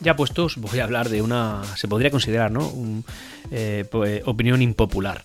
[0.00, 2.68] Ya puestos, voy a hablar de una, se podría considerar, ¿no?
[2.68, 3.04] Un,
[3.50, 5.24] eh, pues, opinión impopular.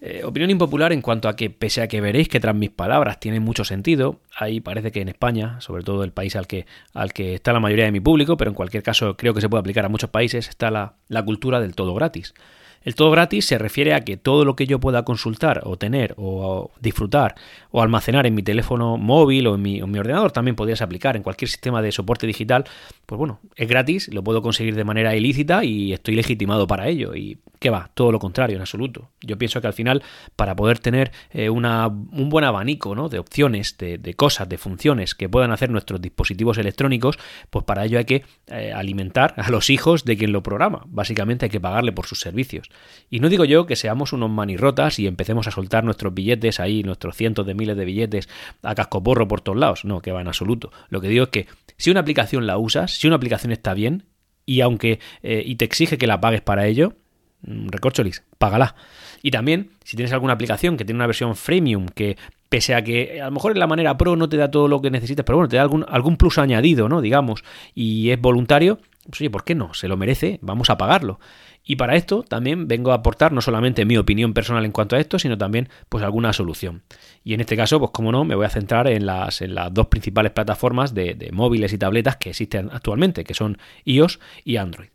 [0.00, 3.20] Eh, opinión impopular en cuanto a que, pese a que veréis que tras mis palabras
[3.20, 7.12] tiene mucho sentido, ahí parece que en España, sobre todo el país al que, al
[7.12, 9.60] que está la mayoría de mi público, pero en cualquier caso creo que se puede
[9.60, 12.34] aplicar a muchos países, está la, la cultura del todo gratis.
[12.82, 16.14] El todo gratis se refiere a que todo lo que yo pueda consultar o tener
[16.16, 17.34] o disfrutar
[17.70, 21.48] o almacenar en mi teléfono móvil o en mi, ordenador también podrías aplicar en cualquier
[21.48, 22.64] sistema de soporte digital,
[23.06, 27.14] pues bueno, es gratis, lo puedo conseguir de manera ilícita y estoy legitimado para ello.
[27.14, 27.90] ¿Y qué va?
[27.94, 29.10] Todo lo contrario, en absoluto.
[29.20, 30.02] Yo pienso que al final,
[30.36, 33.08] para poder tener eh, una, un buen abanico ¿no?
[33.08, 37.18] de opciones, de, cosas, de funciones que puedan hacer nuestros dispositivos electrónicos,
[37.50, 40.82] pues para ello hay que eh, alimentar a los hijos de quien lo programa.
[40.86, 42.70] Básicamente hay que pagarle por sus servicios.
[43.10, 46.82] Y no digo yo que seamos unos manirrotas y empecemos a soltar nuestros billetes ahí,
[46.82, 48.28] nuestros cientos de miles de billetes
[48.62, 49.84] a cascoporro por todos lados.
[49.84, 50.70] No, que va en absoluto.
[50.88, 51.46] Lo que digo es que
[51.76, 54.04] si una aplicación la usas, si una aplicación está bien,
[54.48, 56.94] y aunque eh, y te exige que la pagues para ello,
[57.42, 58.74] recorcholis, págala.
[59.22, 62.16] Y también, si tienes alguna aplicación que tiene una versión freemium que
[62.48, 64.80] pese a que a lo mejor en la manera pro no te da todo lo
[64.80, 67.00] que necesitas, pero bueno, te da algún, algún plus añadido, ¿no?
[67.00, 69.74] Digamos, y es voluntario, pues oye, ¿por qué no?
[69.74, 71.20] Se lo merece, vamos a pagarlo.
[71.64, 75.00] Y para esto también vengo a aportar no solamente mi opinión personal en cuanto a
[75.00, 76.82] esto, sino también pues alguna solución.
[77.24, 79.74] Y en este caso, pues como no, me voy a centrar en las, en las
[79.74, 84.88] dos principales plataformas de móviles y tabletas que existen actualmente, que son iOS y Android.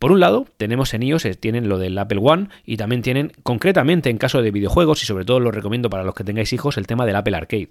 [0.00, 4.08] Por un lado, tenemos en iOS, tienen lo del Apple One y también tienen, concretamente
[4.08, 6.86] en caso de videojuegos, y sobre todo lo recomiendo para los que tengáis hijos, el
[6.86, 7.68] tema del Apple Arcade.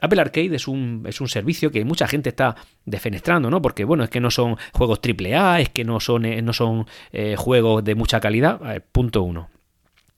[0.00, 3.60] Apple Arcade es un, es un servicio que mucha gente está defenestrando, ¿no?
[3.60, 6.86] Porque, bueno, es que no son juegos AAA, es que no son, eh, no son
[7.10, 8.60] eh, juegos de mucha calidad.
[8.92, 9.50] punto uno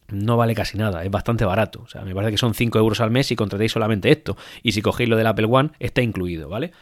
[0.08, 1.80] no vale casi nada, es bastante barato.
[1.82, 4.36] O sea, me parece que son 5 euros al mes si contratéis solamente esto.
[4.62, 6.72] Y si cogéis lo del Apple One, está incluido, ¿vale?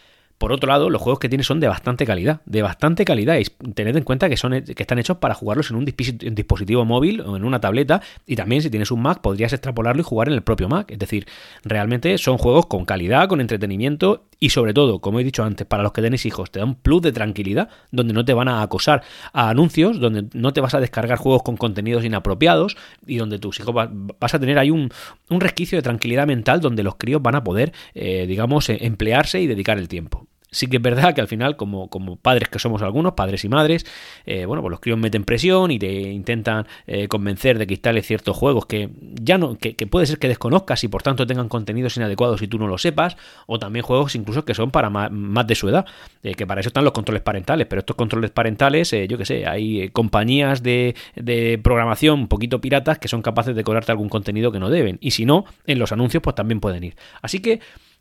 [0.42, 3.38] Por otro lado, los juegos que tiene son de bastante calidad, de bastante calidad.
[3.38, 3.44] Y
[3.74, 7.36] tened en cuenta que, son, que están hechos para jugarlos en un dispositivo móvil o
[7.36, 8.02] en una tableta.
[8.26, 10.90] Y también si tienes un Mac podrías extrapolarlo y jugar en el propio Mac.
[10.90, 11.28] Es decir,
[11.62, 15.84] realmente son juegos con calidad, con entretenimiento y sobre todo, como he dicho antes, para
[15.84, 18.62] los que tenéis hijos, te da un plus de tranquilidad donde no te van a
[18.62, 22.76] acosar a anuncios, donde no te vas a descargar juegos con contenidos inapropiados
[23.06, 24.90] y donde tus hijos vas a tener ahí un,
[25.30, 29.46] resquicio de tranquilidad mental donde los críos van a poder, eh, digamos, eh, emplearse y
[29.46, 30.26] dedicar el tiempo.
[30.52, 33.48] Sí que es verdad que al final, como, como padres que somos algunos, padres y
[33.48, 33.86] madres,
[34.26, 38.06] eh, bueno, pues los críos meten presión y te intentan eh, convencer de que instales
[38.06, 41.96] ciertos juegos que ya no, que, puede ser que desconozcas y por tanto tengan contenidos
[41.96, 45.54] inadecuados y tú no lo sepas, o también juegos incluso que son para más, de
[45.54, 45.86] su edad,
[46.22, 49.46] eh, que para eso están los controles parentales, pero estos controles parentales, yo que sé,
[49.46, 54.52] hay compañías de, de programación un poquito piratas que son capaces de cobrarte algún contenido
[54.52, 56.96] que no deben, y si no, en los anuncios pues también pueden ir.
[57.22, 57.60] Así que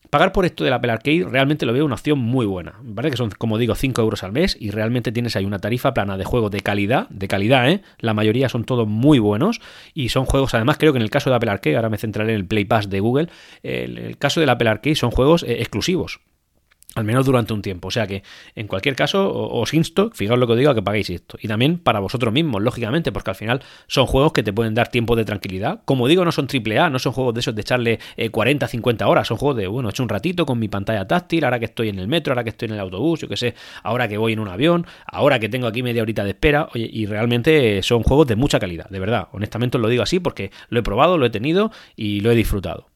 [0.10, 2.76] Pagar por esto del Apple Arcade realmente lo veo una opción muy buena.
[2.84, 3.12] ¿vale?
[3.12, 6.18] Que son, como digo, 5 euros al mes y realmente tienes ahí una tarifa plana
[6.18, 7.82] de juegos de calidad, de calidad, ¿eh?
[8.00, 9.62] La mayoría son todos muy buenos
[9.94, 12.34] y son juegos, además creo que en el caso de Apple Arcade, ahora me centraré
[12.34, 13.30] en el Play Pass de Google,
[13.64, 16.20] el, el caso del Apple Arcade son juegos eh, exclusivos
[16.96, 17.88] al menos durante un tiempo.
[17.88, 18.24] O sea que,
[18.56, 21.38] en cualquier caso, os insto, fijaos lo que os digo, a que paguéis esto.
[21.42, 24.90] Y también para vosotros mismos, lógicamente, porque al final son juegos que te pueden dar
[24.90, 25.82] tiempo de tranquilidad.
[25.86, 28.00] Como digo, no son triple A, no son juegos de esos de echarle
[28.32, 29.28] 40, eh, 50 horas.
[29.28, 31.90] Son juegos de, bueno, he hecho un ratito con mi pantalla táctil, ahora que estoy
[31.90, 34.34] en el metro, ahora que estoy en el autobús, yo qué sé, ahora que voy
[34.34, 36.68] en un avión, ahora que tengo aquí media horita de espera.
[36.74, 39.30] Oye, y realmente son juegos de mucha calidad, de verdad.
[39.32, 42.36] Honestamente os lo digo así porque lo he probado, lo he tenido y lo he
[42.36, 42.91] disfrutado.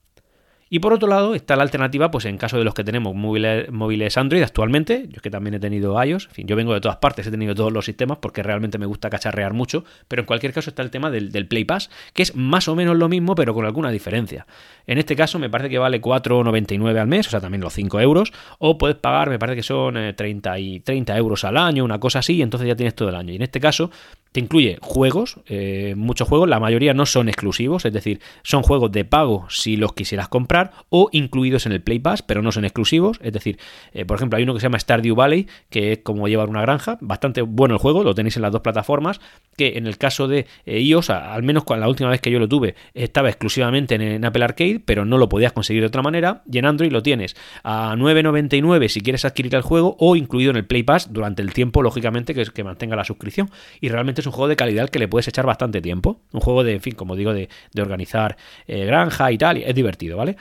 [0.75, 3.71] Y por otro lado está la alternativa, pues en caso de los que tenemos móviles,
[3.71, 6.97] móviles Android actualmente, yo que también he tenido iOS, en fin, yo vengo de todas
[6.97, 10.51] partes, he tenido todos los sistemas porque realmente me gusta cacharrear mucho, pero en cualquier
[10.51, 13.53] caso está el tema del, Play Pass, que es más o menos lo mismo, pero
[13.53, 14.47] con alguna diferencia.
[14.85, 18.01] En este caso me parece que vale 4,99 al mes, o sea, también los 5
[18.01, 21.85] euros, o puedes pagar, me parece que son 30, eh, y 30 euros al año,
[21.85, 23.31] una cosa así, y entonces ya tienes todo el año.
[23.31, 23.91] Y en este caso
[24.35, 28.91] te incluye juegos, eh, muchos juegos, la mayoría no son exclusivos, es decir, son juegos
[28.91, 32.65] de pago si los quisieras comprar o incluidos en el Play Pass, pero no son
[32.65, 33.57] exclusivos, es decir,
[33.93, 36.59] eh, por ejemplo, hay uno que se llama Stardew Valley, que es como llevar una
[36.59, 39.21] granja, bastante bueno el juego, lo tenéis en las dos plataformas,
[39.55, 42.37] que en el caso de eh, iOS, al menos con la última vez que yo
[42.37, 46.43] lo tuve, estaba exclusivamente en, Apple Arcade, pero no lo podías conseguir de otra manera,
[46.51, 50.57] y en Android lo tienes a 9.99 si quieres adquirir el juego o incluido en
[50.57, 53.49] el Play Pass durante el tiempo, lógicamente, que, que mantenga la suscripción,
[53.79, 56.21] y realmente un juego de calidad que le puedes echar bastante tiempo.
[56.31, 57.49] Un juego de, en fin, como digo, de,
[57.79, 58.37] organizar
[58.67, 59.57] eh, granja y tal.
[59.57, 60.37] es divertido, ¿vale?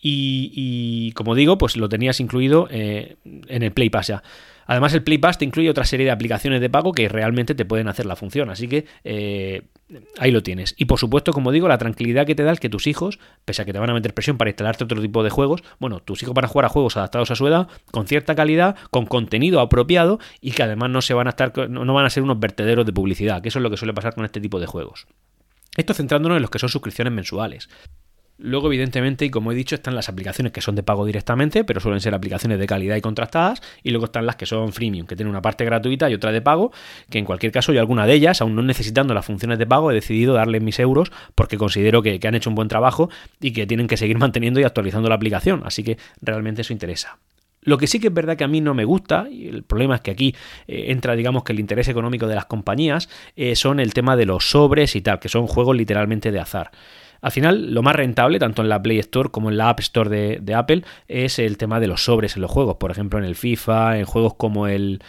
[0.00, 4.22] Y, como digo, pues lo tenías incluido eh, en el Play Pass ya.
[4.68, 7.64] Además, el Play Pass te incluye otra serie de aplicaciones de pago que realmente te
[7.64, 8.50] pueden hacer la función.
[8.50, 9.62] Así que, eh,
[10.18, 10.74] ahí lo tienes.
[10.76, 13.62] Y por supuesto, como digo, la tranquilidad que te da el que tus hijos, pese
[13.62, 16.22] a que te van a meter presión para instalarte otro tipo de juegos, bueno, tus
[16.22, 19.60] hijos van a jugar a juegos adaptados a su edad, con cierta calidad, con contenido
[19.60, 22.84] apropiado y que además no se van a estar, no van a ser unos vertederos
[22.84, 25.06] de publicidad, que eso es lo que suele pasar con este tipo de juegos.
[25.78, 27.70] Esto centrándonos en los que son suscripciones mensuales.
[28.40, 31.80] Luego, evidentemente, y como he dicho, están las aplicaciones que son de pago directamente, pero
[31.80, 33.60] suelen ser aplicaciones de calidad y contrastadas.
[33.82, 36.40] Y luego están las que son freemium, que tienen una parte gratuita y otra de
[36.40, 36.72] pago,
[37.10, 39.90] que en cualquier caso yo alguna de ellas, aún no necesitando las funciones de pago,
[39.90, 43.66] he decidido darle mis euros porque considero que, han hecho un buen trabajo y que
[43.66, 45.62] tienen que seguir manteniendo y actualizando la aplicación.
[45.64, 47.18] Así que realmente eso interesa.
[47.68, 49.96] Lo que sí que es verdad que a mí no me gusta, y el problema
[49.96, 50.34] es que aquí
[50.66, 54.24] eh, entra, digamos, que el interés económico de las compañías, eh, son el tema de
[54.24, 56.70] los sobres y tal, que son juegos literalmente de azar.
[57.20, 60.38] Al final, lo más rentable, tanto en la Play Store como en la App Store
[60.40, 62.76] de, Apple, es el tema de los sobres en los juegos.
[62.76, 65.02] Por ejemplo, en el FIFA, en juegos como el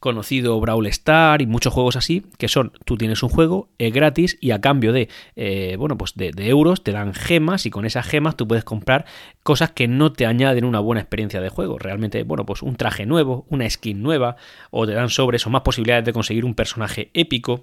[0.00, 4.38] conocido Brawl Star y muchos juegos así, que son, tú tienes un juego, es gratis
[4.40, 7.84] y a cambio de, eh, bueno, pues de, de, euros te dan gemas y con
[7.84, 9.06] esas gemas tú puedes comprar
[9.42, 11.78] cosas que no te añaden una buena experiencia de juego.
[11.78, 14.36] Realmente, bueno, pues un traje nuevo, una skin nueva,
[14.70, 17.62] o te dan sobres o más posibilidades de conseguir un personaje épico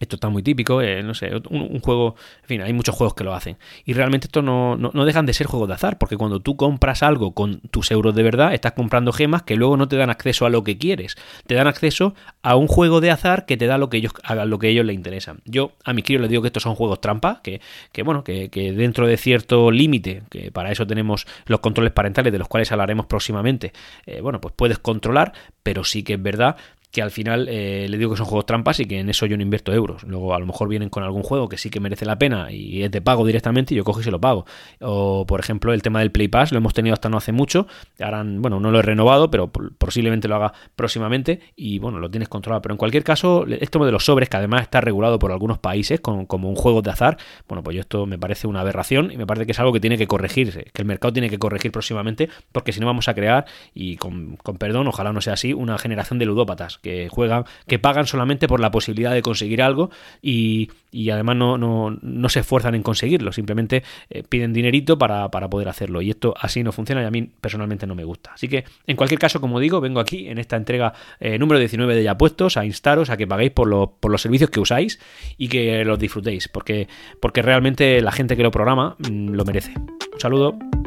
[0.00, 3.24] esto está muy típico, eh, no sé, un, juego, en fin, hay muchos juegos que
[3.24, 3.56] lo hacen.
[3.84, 7.02] Y realmente esto no, no, dejan de ser juegos de azar, porque cuando tú compras
[7.02, 10.46] algo con tus euros de verdad, estás comprando gemas que luego no te dan acceso
[10.46, 11.16] a lo que quieres.
[11.46, 14.50] Te dan acceso a un juego de azar que te da lo que ellos hagan,
[14.50, 15.36] lo que a ellos les interesa.
[15.44, 17.60] Yo a mis críos les digo que estos son juegos trampa, que,
[17.92, 22.32] que bueno, que, que dentro de cierto límite, que para eso tenemos los controles parentales
[22.32, 23.72] de los cuales hablaremos próximamente,
[24.06, 26.56] eh, bueno, pues puedes controlar, pero sí que es verdad
[26.90, 29.36] que al final eh, le digo que son juegos trampas y que en eso yo
[29.36, 30.02] no invierto euros.
[30.04, 32.82] Luego a lo mejor vienen con algún juego que sí que merece la pena y
[32.82, 34.46] es de pago directamente y yo cojo y se lo pago.
[34.80, 37.66] O por ejemplo el tema del Play Pass lo hemos tenido hasta no hace mucho.
[38.00, 42.28] Ahora, bueno, no lo he renovado, pero posiblemente lo haga próximamente y bueno, lo tienes
[42.28, 42.62] controlado.
[42.62, 46.00] Pero en cualquier caso, esto de los sobres, que además está regulado por algunos países
[46.00, 47.18] como un juego de azar,
[47.48, 49.80] bueno, pues yo esto me parece una aberración y me parece que es algo que
[49.80, 53.14] tiene que corregirse, que el mercado tiene que corregir próximamente porque si no vamos a
[53.14, 53.44] crear,
[53.74, 57.78] y con, con perdón, ojalá no sea así, una generación de ludópatas que juegan, que
[57.78, 59.90] pagan solamente por la posibilidad de conseguir algo
[60.22, 60.70] y,
[61.10, 66.02] además no, no, se esfuerzan en conseguirlo, simplemente eh, piden dinerito para, poder hacerlo.
[66.02, 68.32] Y esto así no funciona y a mí personalmente no me gusta.
[68.32, 71.94] Así que, en cualquier caso, como digo, vengo aquí en esta entrega eh, número 19
[71.94, 75.00] de Ya Puestos a instaros a que paguéis por, por los servicios que usáis
[75.36, 76.88] y que los disfrutéis, porque,
[77.20, 79.72] porque realmente la gente que lo programa mm, lo merece.
[79.76, 80.77] Un saludo.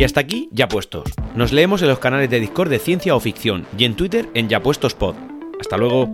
[0.00, 1.10] Y hasta aquí, ya puestos.
[1.34, 4.48] Nos leemos en los canales de Discord de Ciencia o Ficción y en Twitter en
[4.48, 5.14] Ya Puestos Pod.
[5.60, 6.10] Hasta luego.